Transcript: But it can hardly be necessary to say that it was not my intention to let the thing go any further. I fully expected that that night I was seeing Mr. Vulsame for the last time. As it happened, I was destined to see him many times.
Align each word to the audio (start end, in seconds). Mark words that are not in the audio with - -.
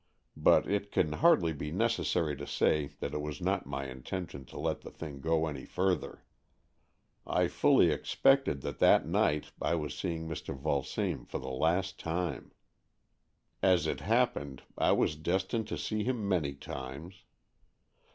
But 0.35 0.67
it 0.67 0.91
can 0.91 1.11
hardly 1.13 1.53
be 1.53 1.71
necessary 1.71 2.35
to 2.37 2.47
say 2.47 2.87
that 3.01 3.13
it 3.13 3.21
was 3.21 3.39
not 3.39 3.67
my 3.67 3.85
intention 3.87 4.45
to 4.45 4.57
let 4.59 4.81
the 4.81 4.89
thing 4.89 5.19
go 5.21 5.45
any 5.45 5.63
further. 5.63 6.23
I 7.27 7.47
fully 7.47 7.91
expected 7.91 8.61
that 8.61 8.79
that 8.79 9.05
night 9.05 9.51
I 9.61 9.75
was 9.75 9.95
seeing 9.95 10.27
Mr. 10.27 10.57
Vulsame 10.57 11.25
for 11.25 11.37
the 11.37 11.49
last 11.51 11.99
time. 11.99 12.51
As 13.61 13.85
it 13.85 13.99
happened, 13.99 14.63
I 14.75 14.91
was 14.93 15.15
destined 15.15 15.67
to 15.67 15.77
see 15.77 16.03
him 16.03 16.27
many 16.27 16.55
times. 16.55 17.23